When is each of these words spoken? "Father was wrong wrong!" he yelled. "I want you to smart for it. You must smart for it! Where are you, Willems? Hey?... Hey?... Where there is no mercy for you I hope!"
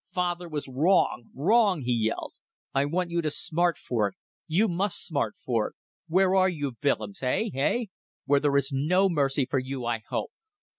"Father 0.11 0.49
was 0.49 0.67
wrong 0.67 1.29
wrong!" 1.35 1.81
he 1.83 1.91
yelled. 1.93 2.33
"I 2.73 2.85
want 2.85 3.11
you 3.11 3.21
to 3.21 3.29
smart 3.29 3.77
for 3.77 4.07
it. 4.07 4.15
You 4.47 4.67
must 4.67 5.05
smart 5.05 5.35
for 5.45 5.67
it! 5.67 5.75
Where 6.07 6.33
are 6.33 6.49
you, 6.49 6.75
Willems? 6.81 7.19
Hey?... 7.19 7.51
Hey?... 7.53 7.89
Where 8.25 8.39
there 8.39 8.57
is 8.57 8.71
no 8.73 9.09
mercy 9.09 9.45
for 9.45 9.59
you 9.59 9.85
I 9.85 10.01
hope!" 10.09 10.31